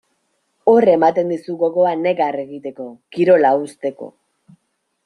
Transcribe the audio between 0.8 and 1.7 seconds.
ematen dizu